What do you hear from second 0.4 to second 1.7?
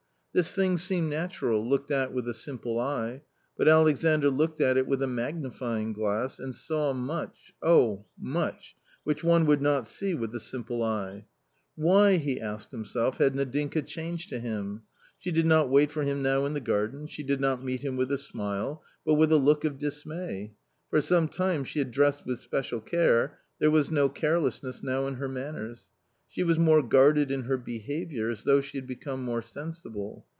thing seemed natural,